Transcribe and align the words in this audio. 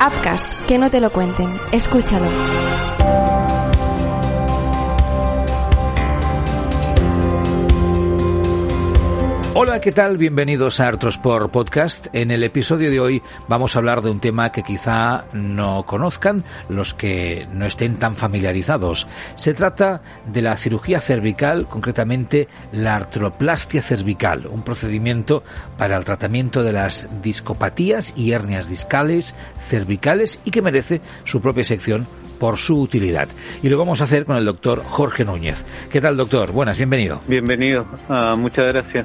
Upcast, 0.00 0.52
que 0.66 0.78
no 0.78 0.90
te 0.90 1.00
lo 1.00 1.10
cuenten. 1.10 1.58
Escúchalo. 1.72 2.28
Hola, 9.60 9.80
¿qué 9.80 9.90
tal? 9.90 10.18
Bienvenidos 10.18 10.78
a 10.78 10.86
Artrosport 10.86 11.50
Podcast. 11.50 12.06
En 12.12 12.30
el 12.30 12.44
episodio 12.44 12.92
de 12.92 13.00
hoy 13.00 13.22
vamos 13.48 13.74
a 13.74 13.80
hablar 13.80 14.02
de 14.02 14.10
un 14.10 14.20
tema 14.20 14.52
que 14.52 14.62
quizá 14.62 15.24
no 15.32 15.82
conozcan 15.82 16.44
los 16.68 16.94
que 16.94 17.48
no 17.52 17.66
estén 17.66 17.96
tan 17.96 18.14
familiarizados. 18.14 19.08
Se 19.34 19.54
trata 19.54 20.00
de 20.26 20.42
la 20.42 20.54
cirugía 20.54 21.00
cervical, 21.00 21.66
concretamente 21.66 22.46
la 22.70 22.94
artroplastia 22.94 23.82
cervical, 23.82 24.46
un 24.46 24.62
procedimiento 24.62 25.42
para 25.76 25.96
el 25.96 26.04
tratamiento 26.04 26.62
de 26.62 26.74
las 26.74 27.08
discopatías 27.20 28.16
y 28.16 28.30
hernias 28.30 28.68
discales, 28.68 29.34
cervicales 29.68 30.38
y 30.44 30.52
que 30.52 30.62
merece 30.62 31.00
su 31.24 31.40
propia 31.40 31.64
sección 31.64 32.06
por 32.38 32.58
su 32.58 32.80
utilidad. 32.80 33.26
Y 33.60 33.68
lo 33.70 33.76
vamos 33.76 34.02
a 34.02 34.04
hacer 34.04 34.24
con 34.24 34.36
el 34.36 34.44
doctor 34.44 34.84
Jorge 34.84 35.24
Núñez. 35.24 35.64
¿Qué 35.90 36.00
tal, 36.00 36.16
doctor? 36.16 36.52
Buenas, 36.52 36.78
bienvenido. 36.78 37.20
Bienvenido, 37.26 37.88
uh, 38.08 38.36
muchas 38.36 38.72
gracias. 38.72 39.04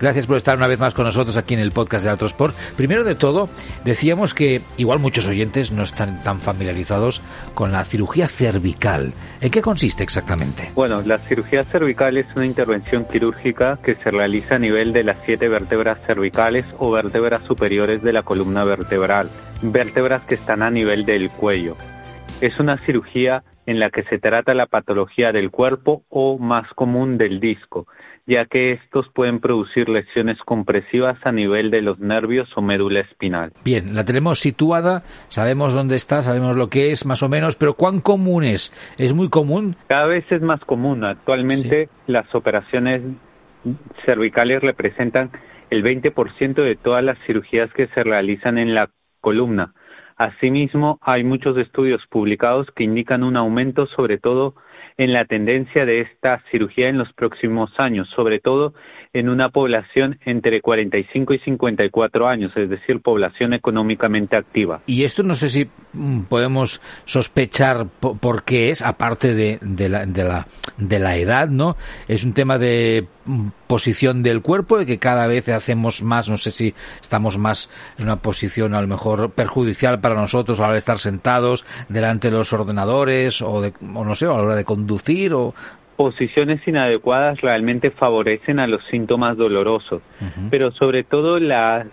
Gracias 0.00 0.26
por 0.26 0.36
estar 0.36 0.56
una 0.56 0.66
vez 0.66 0.78
más 0.78 0.92
con 0.92 1.06
nosotros 1.06 1.36
aquí 1.38 1.54
en 1.54 1.60
el 1.60 1.72
podcast 1.72 2.04
de 2.04 2.10
Autosport. 2.10 2.54
Primero 2.76 3.02
de 3.02 3.14
todo, 3.14 3.48
decíamos 3.84 4.34
que 4.34 4.60
igual 4.76 4.98
muchos 4.98 5.26
oyentes 5.26 5.72
no 5.72 5.82
están 5.82 6.22
tan 6.22 6.38
familiarizados 6.38 7.22
con 7.54 7.72
la 7.72 7.82
cirugía 7.84 8.28
cervical. 8.28 9.14
¿En 9.40 9.50
qué 9.50 9.62
consiste 9.62 10.02
exactamente? 10.02 10.70
Bueno, 10.74 11.00
la 11.02 11.16
cirugía 11.18 11.64
cervical 11.64 12.18
es 12.18 12.26
una 12.36 12.44
intervención 12.44 13.06
quirúrgica 13.06 13.78
que 13.82 13.94
se 13.94 14.10
realiza 14.10 14.56
a 14.56 14.58
nivel 14.58 14.92
de 14.92 15.04
las 15.04 15.16
siete 15.24 15.48
vértebras 15.48 15.98
cervicales 16.06 16.66
o 16.78 16.90
vértebras 16.90 17.42
superiores 17.46 18.02
de 18.02 18.12
la 18.12 18.22
columna 18.22 18.64
vertebral, 18.64 19.30
vértebras 19.62 20.22
que 20.24 20.34
están 20.34 20.62
a 20.62 20.70
nivel 20.70 21.06
del 21.06 21.30
cuello. 21.30 21.76
Es 22.42 22.60
una 22.60 22.76
cirugía 22.84 23.42
en 23.66 23.80
la 23.80 23.90
que 23.90 24.04
se 24.04 24.18
trata 24.18 24.54
la 24.54 24.66
patología 24.66 25.32
del 25.32 25.50
cuerpo 25.50 26.04
o 26.08 26.38
más 26.38 26.72
común 26.74 27.18
del 27.18 27.40
disco, 27.40 27.86
ya 28.26 28.46
que 28.46 28.72
estos 28.72 29.06
pueden 29.12 29.40
producir 29.40 29.88
lesiones 29.88 30.38
compresivas 30.44 31.18
a 31.24 31.32
nivel 31.32 31.70
de 31.70 31.82
los 31.82 31.98
nervios 31.98 32.48
o 32.56 32.62
médula 32.62 33.00
espinal. 33.00 33.52
Bien, 33.64 33.94
la 33.94 34.04
tenemos 34.04 34.38
situada, 34.38 35.02
sabemos 35.28 35.74
dónde 35.74 35.96
está, 35.96 36.22
sabemos 36.22 36.56
lo 36.56 36.68
que 36.68 36.92
es 36.92 37.06
más 37.06 37.22
o 37.22 37.28
menos, 37.28 37.56
pero 37.56 37.74
¿cuán 37.74 38.00
común 38.00 38.44
es? 38.44 38.72
¿Es 38.98 39.12
muy 39.12 39.28
común? 39.28 39.76
Cada 39.88 40.06
vez 40.06 40.24
es 40.30 40.42
más 40.42 40.60
común. 40.60 41.04
Actualmente 41.04 41.86
sí. 41.86 41.92
las 42.06 42.32
operaciones 42.34 43.02
cervicales 44.04 44.62
representan 44.62 45.30
el 45.70 45.82
20% 45.82 46.54
de 46.54 46.76
todas 46.76 47.02
las 47.02 47.18
cirugías 47.26 47.72
que 47.72 47.88
se 47.88 48.04
realizan 48.04 48.58
en 48.58 48.74
la 48.74 48.90
columna. 49.20 49.74
Asimismo, 50.16 50.98
hay 51.02 51.24
muchos 51.24 51.58
estudios 51.58 52.00
publicados 52.08 52.66
que 52.74 52.84
indican 52.84 53.22
un 53.22 53.36
aumento 53.36 53.86
sobre 53.86 54.18
todo 54.18 54.54
en 54.96 55.12
la 55.12 55.26
tendencia 55.26 55.84
de 55.84 56.00
esta 56.00 56.42
cirugía 56.50 56.88
en 56.88 56.96
los 56.96 57.12
próximos 57.12 57.70
años, 57.78 58.08
sobre 58.16 58.40
todo 58.40 58.72
en 59.12 59.28
una 59.28 59.50
población 59.50 60.18
entre 60.24 60.60
45 60.60 61.34
y 61.34 61.38
54 61.40 62.28
años, 62.28 62.52
es 62.56 62.70
decir, 62.70 63.00
población 63.02 63.52
económicamente 63.52 64.36
activa. 64.36 64.80
Y 64.86 65.04
esto 65.04 65.22
no 65.22 65.34
sé 65.34 65.48
si 65.48 65.68
podemos 66.28 66.80
sospechar 67.04 67.86
por 68.00 68.44
qué 68.44 68.70
es, 68.70 68.82
aparte 68.82 69.34
de, 69.34 69.58
de, 69.60 69.88
la, 69.88 70.06
de, 70.06 70.24
la, 70.24 70.46
de 70.76 70.98
la 70.98 71.16
edad, 71.16 71.48
¿no? 71.48 71.76
Es 72.08 72.24
un 72.24 72.32
tema 72.32 72.58
de 72.58 73.06
posición 73.66 74.22
del 74.22 74.42
cuerpo, 74.42 74.78
de 74.78 74.86
que 74.86 74.98
cada 74.98 75.26
vez 75.26 75.48
hacemos 75.48 76.02
más, 76.02 76.28
no 76.28 76.36
sé 76.36 76.52
si 76.52 76.74
estamos 77.00 77.38
más 77.38 77.70
en 77.98 78.04
una 78.04 78.16
posición 78.16 78.74
a 78.74 78.80
lo 78.80 78.86
mejor 78.86 79.30
perjudicial 79.30 80.00
para 80.00 80.14
nosotros 80.14 80.58
a 80.58 80.62
la 80.62 80.68
hora 80.68 80.74
de 80.74 80.78
estar 80.78 80.98
sentados 80.98 81.64
delante 81.88 82.30
de 82.30 82.36
los 82.36 82.52
ordenadores 82.52 83.42
o, 83.42 83.60
de, 83.60 83.72
o 83.94 84.04
no 84.04 84.14
sé, 84.14 84.26
a 84.26 84.28
la 84.28 84.42
hora 84.42 84.54
de 84.54 84.64
conducir 84.64 85.32
o 85.32 85.54
posiciones 85.96 86.60
inadecuadas 86.68 87.40
realmente 87.40 87.90
favorecen 87.90 88.60
a 88.60 88.66
los 88.66 88.82
síntomas 88.90 89.36
dolorosos, 89.36 90.02
uh 90.20 90.24
-huh. 90.24 90.50
pero 90.50 90.70
sobre 90.72 91.04
todo 91.04 91.40
la, 91.40 91.86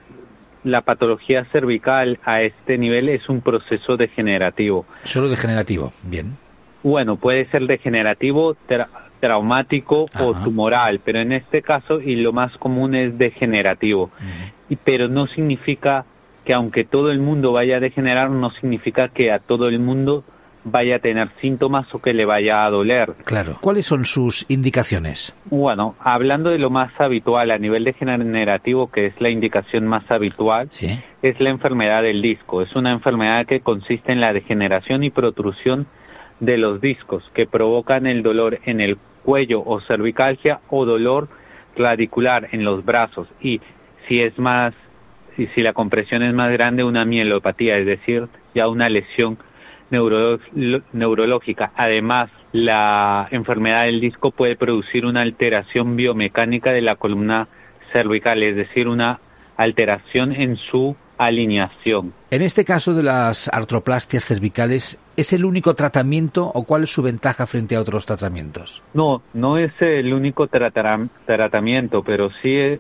la 0.64 0.82
patología 0.82 1.46
cervical 1.52 2.20
a 2.26 2.42
este 2.42 2.78
nivel 2.78 3.10
es 3.10 3.28
un 3.30 3.42
proceso 3.42 3.98
degenerativo. 3.98 4.86
Solo 5.04 5.30
degenerativo, 5.30 5.92
bien. 6.04 6.38
Bueno, 6.84 7.16
puede 7.18 7.46
ser 7.50 7.68
degenerativo, 7.68 8.56
tra 8.68 8.90
traumático 9.20 10.06
Ajá. 10.14 10.26
o 10.26 10.34
tumoral, 10.44 11.00
pero 11.00 11.22
en 11.22 11.32
este 11.32 11.62
caso 11.62 12.02
y 12.02 12.18
lo 12.18 12.34
más 12.34 12.58
común 12.58 12.94
es 12.94 13.18
degenerativo. 13.18 14.04
Uh 14.04 14.08
-huh. 14.08 14.52
y, 14.70 14.76
pero 14.76 15.08
no 15.08 15.28
significa 15.28 16.04
que 16.44 16.54
aunque 16.54 16.84
todo 16.84 17.10
el 17.10 17.20
mundo 17.20 17.54
vaya 17.54 17.78
a 17.78 17.80
degenerar, 17.80 18.30
no 18.30 18.52
significa 18.52 19.08
que 19.08 19.32
a 19.32 19.40
todo 19.40 19.70
el 19.70 19.80
mundo 19.80 20.26
vaya 20.66 20.98
a 20.98 21.00
tener 21.00 21.30
síntomas 21.42 21.94
o 21.94 22.00
que 22.00 22.14
le 22.14 22.26
vaya 22.26 22.66
a 22.66 22.70
doler. 22.70 23.14
Claro. 23.26 23.58
¿Cuáles 23.62 23.86
son 23.86 24.06
sus 24.06 24.50
indicaciones? 24.50 25.36
Bueno, 25.46 25.96
hablando 26.00 26.50
de 26.50 26.60
lo 26.60 26.70
más 26.70 26.92
habitual 27.00 27.52
a 27.52 27.58
nivel 27.58 27.84
degenerativo, 27.84 28.90
que 28.92 29.08
es 29.08 29.20
la 29.20 29.30
indicación 29.30 29.86
más 29.86 30.10
habitual, 30.10 30.68
¿Sí? 30.72 31.00
es 31.22 31.40
la 31.40 31.50
enfermedad 31.50 32.04
del 32.04 32.22
disco. 32.22 32.62
Es 32.62 32.76
una 32.76 32.92
enfermedad 32.92 33.46
que 33.46 33.60
consiste 33.60 34.12
en 34.12 34.22
la 34.22 34.34
degeneración 34.34 35.04
y 35.04 35.10
protrusión 35.10 35.88
de 36.40 36.58
los 36.58 36.82
discos 36.82 37.30
que 37.34 37.46
provocan 37.46 38.08
el 38.08 38.24
dolor 38.24 38.60
en 38.66 38.82
el 38.82 38.98
cuello 39.24 39.64
o 39.66 39.82
cervicalgia 39.82 40.60
o 40.70 40.86
dolor 40.86 41.30
radicular 41.76 42.50
en 42.52 42.64
los 42.64 42.84
brazos 42.86 43.28
y 43.42 43.62
si 44.08 44.22
es 44.22 44.38
más 44.38 44.74
y 45.38 45.48
si 45.48 45.62
la 45.62 45.74
compresión 45.74 46.22
es 46.22 46.34
más 46.34 46.52
grande 46.52 46.84
una 46.84 47.06
mielopatía, 47.06 47.78
es 47.78 47.88
decir, 47.88 48.28
ya 48.54 48.68
una 48.68 48.88
lesión 48.88 49.40
neuro, 49.94 50.40
neurológica. 50.92 51.72
Además, 51.78 52.30
la 52.52 53.28
enfermedad 53.32 53.86
del 53.86 54.02
disco 54.02 54.32
puede 54.32 54.56
producir 54.56 55.06
una 55.06 55.22
alteración 55.22 55.96
biomecánica 55.96 56.72
de 56.72 56.82
la 56.82 56.96
columna 56.96 57.48
cervical, 57.94 58.42
es 58.44 58.56
decir, 58.56 58.88
una 58.88 59.20
alteración 59.56 60.34
en 60.34 60.58
su 60.58 60.96
alineación. 61.18 62.12
En 62.32 62.42
este 62.42 62.66
caso 62.66 62.96
de 62.96 63.04
las 63.04 63.48
artroplastias 63.54 64.26
cervicales, 64.26 65.00
¿es 65.16 65.32
el 65.32 65.46
único 65.46 65.76
tratamiento 65.76 66.52
o 66.54 66.64
cuál 66.64 66.84
es 66.84 66.90
su 66.90 67.04
ventaja 67.04 67.46
frente 67.46 67.76
a 67.76 67.82
otros 67.82 68.08
tratamientos? 68.08 68.82
No, 68.96 69.22
no 69.34 69.60
es 69.60 69.72
el 69.80 70.12
único 70.12 70.48
tratamiento, 70.48 72.02
pero 72.04 72.32
sí, 72.42 72.56
es, 72.56 72.80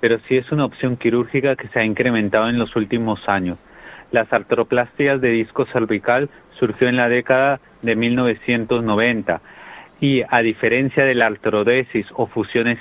pero 0.00 0.18
sí 0.28 0.36
es 0.36 0.50
una 0.50 0.64
opción 0.64 0.96
quirúrgica 0.96 1.54
que 1.54 1.68
se 1.68 1.78
ha 1.78 1.84
incrementado 1.84 2.48
en 2.48 2.58
los 2.58 2.74
últimos 2.74 3.20
años. 3.28 3.58
Las 4.12 4.32
artroplastias 4.32 5.20
de 5.20 5.30
disco 5.30 5.66
cervical 5.66 6.28
surgió 6.58 6.88
en 6.88 6.96
la 6.96 7.08
década 7.08 7.60
de 7.82 7.96
1990 7.96 9.40
y 10.00 10.22
a 10.28 10.40
diferencia 10.40 11.04
de 11.04 11.14
la 11.14 11.26
artrodesis 11.26 12.06
o 12.14 12.26
fusiones 12.26 12.78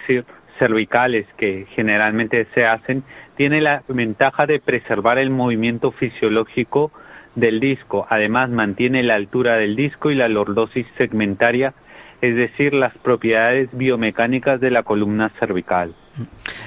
cervicales 0.59 1.25
que 1.37 1.65
generalmente 1.75 2.45
se 2.53 2.65
hacen, 2.65 3.03
tiene 3.35 3.61
la 3.61 3.83
ventaja 3.87 4.45
de 4.45 4.59
preservar 4.59 5.17
el 5.17 5.29
movimiento 5.29 5.91
fisiológico 5.91 6.91
del 7.35 7.59
disco. 7.59 8.05
Además, 8.09 8.49
mantiene 8.49 9.03
la 9.03 9.15
altura 9.15 9.57
del 9.57 9.75
disco 9.75 10.11
y 10.11 10.15
la 10.15 10.27
lordosis 10.27 10.87
segmentaria, 10.97 11.73
es 12.21 12.35
decir, 12.35 12.73
las 12.73 12.97
propiedades 12.97 13.69
biomecánicas 13.73 14.59
de 14.61 14.71
la 14.71 14.83
columna 14.83 15.29
cervical. 15.39 15.93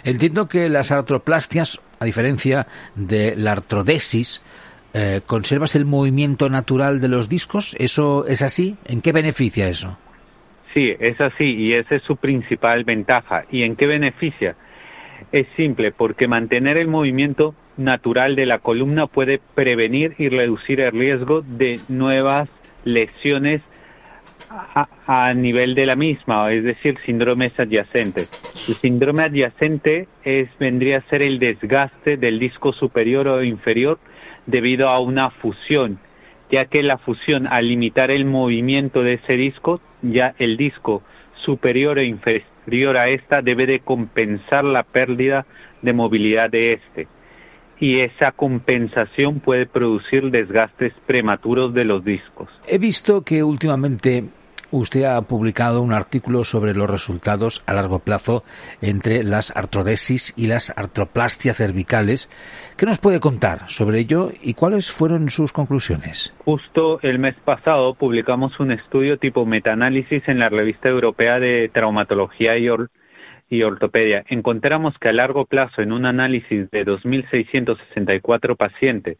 Entiendo 0.04 0.48
que 0.48 0.68
las 0.68 0.90
artroplastias, 0.90 1.80
a 2.00 2.04
diferencia 2.04 2.66
de 2.94 3.34
la 3.36 3.52
artrodesis, 3.52 4.42
eh, 4.94 5.20
¿conservas 5.26 5.76
el 5.76 5.84
movimiento 5.84 6.48
natural 6.48 7.00
de 7.00 7.08
los 7.08 7.28
discos? 7.28 7.76
¿Eso 7.78 8.26
es 8.26 8.42
así? 8.42 8.76
¿En 8.86 9.00
qué 9.00 9.12
beneficia 9.12 9.68
eso? 9.68 9.98
Sí, 10.74 10.92
es 10.98 11.20
así 11.20 11.44
y 11.44 11.74
esa 11.74 11.96
es 11.96 12.02
su 12.02 12.16
principal 12.16 12.84
ventaja. 12.84 13.44
¿Y 13.50 13.62
en 13.62 13.76
qué 13.76 13.86
beneficia? 13.86 14.54
Es 15.32 15.46
simple, 15.56 15.92
porque 15.92 16.28
mantener 16.28 16.76
el 16.76 16.88
movimiento 16.88 17.54
natural 17.76 18.36
de 18.36 18.46
la 18.46 18.58
columna 18.58 19.06
puede 19.06 19.40
prevenir 19.54 20.14
y 20.18 20.28
reducir 20.28 20.80
el 20.80 20.92
riesgo 20.92 21.42
de 21.42 21.80
nuevas 21.88 22.48
lesiones 22.84 23.62
a, 25.06 25.34
nivel 25.34 25.74
de 25.74 25.86
la 25.86 25.96
misma, 25.96 26.52
es 26.52 26.64
decir, 26.64 26.96
síndromes 27.04 27.58
adyacentes. 27.58 28.30
El 28.68 28.74
síndrome 28.74 29.22
adyacente 29.22 30.08
es, 30.24 30.48
vendría 30.58 30.98
a 30.98 31.02
ser 31.02 31.22
el 31.22 31.38
desgaste 31.38 32.16
del 32.16 32.38
disco 32.38 32.72
superior 32.72 33.28
o 33.28 33.42
inferior 33.42 33.98
debido 34.46 34.88
a 34.88 35.00
una 35.00 35.30
fusión, 35.30 35.98
ya 36.50 36.66
que 36.66 36.82
la 36.82 36.98
fusión, 36.98 37.46
al 37.46 37.68
limitar 37.68 38.10
el 38.10 38.24
movimiento 38.24 39.02
de 39.02 39.14
ese 39.14 39.34
disco, 39.34 39.80
ya 40.02 40.34
el 40.38 40.56
disco 40.56 41.02
superior 41.44 41.98
e 41.98 42.06
inferior 42.06 42.96
a 42.96 43.08
esta 43.08 43.42
debe 43.42 43.66
de 43.66 43.80
compensar 43.80 44.64
la 44.64 44.82
pérdida 44.82 45.46
de 45.82 45.92
movilidad 45.92 46.50
de 46.50 46.74
este. 46.74 47.08
Y 47.80 48.00
esa 48.00 48.32
compensación 48.32 49.40
puede 49.40 49.66
producir 49.66 50.30
desgastes 50.30 50.92
prematuros 51.06 51.72
de 51.74 51.84
los 51.84 52.04
discos. 52.04 52.48
He 52.66 52.78
visto 52.78 53.22
que 53.22 53.42
últimamente 53.42 54.24
usted 54.70 55.04
ha 55.04 55.20
publicado 55.22 55.82
un 55.82 55.92
artículo 55.92 56.44
sobre 56.44 56.74
los 56.74 56.90
resultados 56.90 57.62
a 57.66 57.74
largo 57.74 58.00
plazo 58.00 58.44
entre 58.82 59.22
las 59.22 59.56
artrodesis 59.56 60.34
y 60.36 60.46
las 60.46 60.76
artroplastias 60.76 61.56
cervicales. 61.56 62.28
¿Qué 62.76 62.86
nos 62.86 62.98
puede 62.98 63.20
contar 63.20 63.68
sobre 63.68 64.00
ello 64.00 64.30
y 64.42 64.54
cuáles 64.54 64.90
fueron 64.90 65.30
sus 65.30 65.52
conclusiones? 65.52 66.34
Justo 66.44 67.00
el 67.02 67.18
mes 67.18 67.36
pasado 67.44 67.94
publicamos 67.94 68.58
un 68.60 68.72
estudio 68.72 69.18
tipo 69.18 69.46
metaanálisis 69.46 70.22
en 70.28 70.38
la 70.38 70.48
revista 70.48 70.88
europea 70.88 71.38
de 71.38 71.70
traumatología 71.72 72.56
y, 72.58 72.68
y 73.48 73.62
ortopedia. 73.62 74.24
Encontramos 74.28 74.98
que 74.98 75.08
a 75.08 75.12
largo 75.12 75.46
plazo, 75.46 75.82
en 75.82 75.92
un 75.92 76.06
análisis 76.06 76.70
de 76.70 76.84
2.664 76.84 78.56
pacientes, 78.56 79.18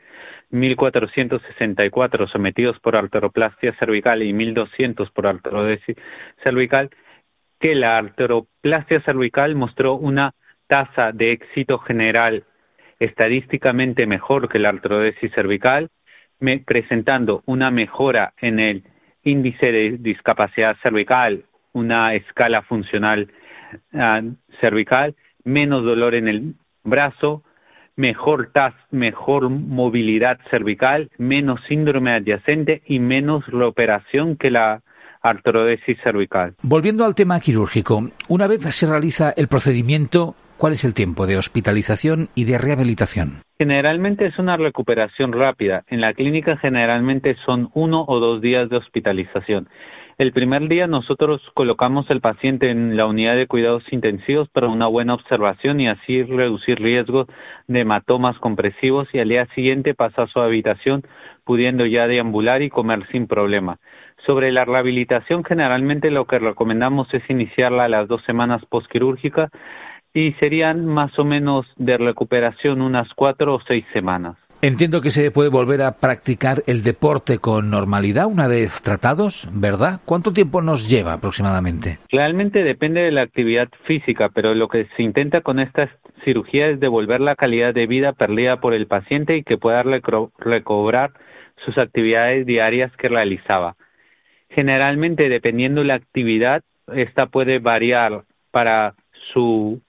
1.464 0.51 2.31
sometidos 2.31 2.79
por 2.81 2.97
arteroplastia 2.97 3.75
cervical 3.79 4.23
y 4.23 4.33
1.200 4.33 5.11
por 5.13 5.27
artrodesis 5.27 5.97
cervical, 6.43 6.91
que 7.61 7.75
la 7.75 7.99
arteroplastia 7.99 9.01
cervical 9.03 9.55
mostró 9.55 9.95
una 9.95 10.35
tasa 10.69 11.13
de 11.13 11.33
éxito 11.33 11.79
general 11.79 12.45
estadísticamente 13.01 14.07
mejor 14.07 14.49
que 14.49 14.59
la 14.59 14.71
artrodesis 14.71 15.33
cervical, 15.33 15.89
presentando 16.67 17.43
una 17.47 17.71
mejora 17.71 18.35
en 18.41 18.61
el 18.61 18.85
índice 19.23 19.73
de 19.73 19.97
discapacidad 19.99 20.77
cervical, 20.83 21.45
una 21.73 22.15
escala 22.15 22.63
funcional 22.63 23.31
ah, 23.93 24.23
cervical, 24.61 25.15
menos 25.45 25.85
dolor 25.85 26.15
en 26.15 26.29
el 26.29 26.55
brazo, 26.85 27.43
mejor 27.97 28.51
TAS, 28.53 28.75
mejor 28.91 29.51
movilidad 29.51 30.39
cervical, 30.51 31.11
menos 31.19 31.61
síndrome 31.69 32.15
adyacente 32.15 32.83
y 32.87 33.01
menos 33.01 33.47
reoperación 33.47 34.37
que 34.37 34.51
la 34.51 34.83
artrodesis 35.21 35.99
cervical. 36.03 36.55
Volviendo 36.63 37.05
al 37.05 37.15
tema 37.15 37.41
quirúrgico, 37.41 38.11
una 38.29 38.47
vez 38.47 38.63
se 38.75 38.87
realiza 38.87 39.35
el 39.37 39.49
procedimiento, 39.49 40.37
¿cuál 40.57 40.75
es 40.75 40.85
el 40.85 40.95
tiempo 40.95 41.27
de 41.27 41.37
hospitalización 41.37 42.29
y 42.35 42.45
de 42.45 42.59
rehabilitación? 42.59 43.43
Generalmente 43.61 44.25
es 44.27 44.39
una 44.39 44.57
recuperación 44.57 45.33
rápida. 45.33 45.83
En 45.89 46.01
la 46.01 46.15
clínica 46.15 46.57
generalmente 46.59 47.35
son 47.45 47.71
uno 47.75 48.05
o 48.07 48.21
dos 48.21 48.41
días 48.41 48.71
de 48.71 48.77
hospitalización. 48.77 49.69
El 50.17 50.33
primer 50.33 50.69
día 50.69 50.87
nosotros 50.87 51.43
colocamos 51.55 52.09
al 52.09 52.21
paciente 52.21 52.71
en 52.71 52.97
la 52.97 53.07
unidad 53.07 53.35
de 53.35 53.49
cuidados 53.49 53.83
intensivos 53.91 54.49
para 54.49 54.69
una 54.69 54.87
buena 54.87 55.15
observación 55.15 55.81
y 55.81 55.89
así 55.89 56.23
reducir 56.23 56.81
riesgos 56.81 57.27
de 57.67 57.81
hematomas 57.81 58.39
compresivos 58.39 59.09
y 59.13 59.19
al 59.19 59.29
día 59.29 59.47
siguiente 59.57 59.93
pasa 59.93 60.23
a 60.23 60.27
su 60.29 60.39
habitación 60.39 61.03
pudiendo 61.45 61.85
ya 61.85 62.07
deambular 62.07 62.63
y 62.63 62.71
comer 62.71 63.09
sin 63.11 63.27
problema. 63.27 63.79
Sobre 64.25 64.53
la 64.53 64.65
rehabilitación, 64.67 65.43
generalmente 65.43 66.13
lo 66.13 66.27
que 66.27 66.39
recomendamos 66.39 67.13
es 67.13 67.29
iniciarla 67.29 67.85
a 67.85 67.89
las 67.89 68.07
dos 68.07 68.23
semanas 68.25 68.65
postquirúrgicas 68.67 69.51
y 70.15 70.33
serían 70.35 70.87
más 70.87 71.19
o 71.19 71.25
menos 71.25 71.67
de 71.77 71.99
recuperación 71.99 72.81
unas 72.81 73.09
cuatro 73.15 73.55
o 73.55 73.61
seis 73.67 73.85
semanas. 73.93 74.37
Entiendo 74.61 75.01
que 75.01 75.11
se 75.11 75.31
puede 75.31 75.51
volver 75.51 75.83
a 75.83 75.99
practicar 76.01 76.65
el 76.67 76.83
deporte 76.83 77.39
con 77.39 77.71
normalidad 77.71 78.27
una 78.27 78.49
vez 78.49 78.83
tratados, 78.83 79.49
¿verdad? 79.53 80.01
¿Cuánto 80.05 80.33
tiempo 80.33 80.61
nos 80.63 80.91
lleva 80.91 81.13
aproximadamente? 81.13 81.99
Realmente 82.11 82.65
depende 82.65 83.03
de 83.03 83.13
la 83.13 83.23
actividad 83.23 83.69
física, 83.87 84.31
pero 84.35 84.57
lo 84.57 84.67
que 84.67 84.89
se 84.97 85.05
intenta 85.05 85.43
con 85.43 85.61
esta 85.61 85.89
cirugía 86.25 86.71
es 86.71 86.81
devolver 86.81 87.21
la 87.21 87.37
calidad 87.37 87.73
de 87.73 87.87
vida 87.87 88.15
perdida 88.15 88.57
por 88.61 88.75
el 88.75 88.89
paciente 88.89 89.37
y 89.37 89.45
que 89.45 89.59
pueda 89.59 89.85
recobrar 89.85 91.13
sus 91.65 91.79
actividades 91.79 92.45
diarias 92.45 92.91
que 92.97 93.09
realizaba. 93.09 93.77
Generalmente, 94.51 95.29
dependiendo 95.29 95.83
de 95.83 95.87
la 95.87 95.95
actividad, 95.95 96.65
esta 96.93 97.27
puede 97.27 97.61
variar 97.61 98.25
para 98.51 98.95
su 99.33 99.81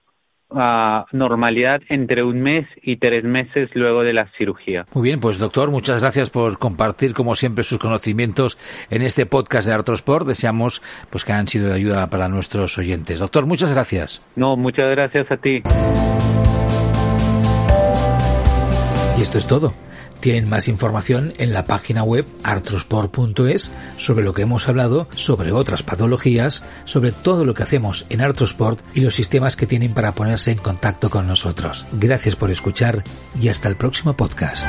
normalidad 1.12 1.80
entre 1.88 2.22
un 2.22 2.40
mes 2.42 2.66
y 2.82 2.96
tres 2.96 3.24
meses 3.24 3.70
luego 3.74 4.02
de 4.02 4.12
la 4.12 4.28
cirugía. 4.36 4.86
Muy 4.92 5.04
bien, 5.04 5.20
pues 5.20 5.38
doctor, 5.38 5.70
muchas 5.70 6.00
gracias 6.02 6.30
por 6.30 6.58
compartir 6.58 7.14
como 7.14 7.34
siempre 7.34 7.64
sus 7.64 7.78
conocimientos 7.78 8.58
en 8.90 9.02
este 9.02 9.26
podcast 9.26 9.68
de 9.68 9.74
Artrosport. 9.74 10.26
Deseamos 10.26 10.82
pues 11.10 11.24
que 11.24 11.32
han 11.32 11.48
sido 11.48 11.68
de 11.68 11.74
ayuda 11.74 12.08
para 12.08 12.28
nuestros 12.28 12.76
oyentes. 12.78 13.18
Doctor, 13.20 13.46
muchas 13.46 13.72
gracias. 13.72 14.24
No, 14.36 14.56
muchas 14.56 14.90
gracias 14.90 15.30
a 15.30 15.36
ti. 15.36 15.62
Y 19.18 19.22
esto 19.22 19.38
es 19.38 19.46
todo. 19.46 19.74
Tienen 20.20 20.48
más 20.48 20.68
información 20.68 21.32
en 21.38 21.52
la 21.52 21.64
página 21.64 22.02
web 22.02 22.26
artrosport.es 22.42 23.70
sobre 23.96 24.24
lo 24.24 24.34
que 24.34 24.42
hemos 24.42 24.68
hablado, 24.68 25.08
sobre 25.14 25.52
otras 25.52 25.82
patologías, 25.82 26.62
sobre 26.84 27.12
todo 27.12 27.44
lo 27.44 27.54
que 27.54 27.62
hacemos 27.62 28.06
en 28.10 28.20
Artrosport 28.20 28.80
y 28.94 29.00
los 29.00 29.14
sistemas 29.14 29.56
que 29.56 29.66
tienen 29.66 29.94
para 29.94 30.14
ponerse 30.14 30.52
en 30.52 30.58
contacto 30.58 31.10
con 31.10 31.26
nosotros. 31.26 31.86
Gracias 31.92 32.36
por 32.36 32.50
escuchar 32.50 33.02
y 33.40 33.48
hasta 33.48 33.68
el 33.68 33.76
próximo 33.76 34.14
podcast. 34.14 34.66